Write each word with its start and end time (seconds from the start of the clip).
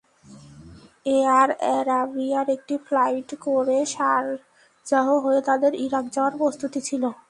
Air 1.09 1.49
অ্যারাবিয়ার 1.61 2.47
একটি 2.49 2.75
ফ্লাইটে 2.85 3.35
করে 3.45 3.77
শারজাহ 3.85 5.07
হয়ে 5.23 5.41
তাঁদের 5.47 5.73
ইরাক 5.85 6.05
যাওয়ার 6.15 6.33
প্রস্তুতি 6.37 6.79
ছিল। 6.87 7.03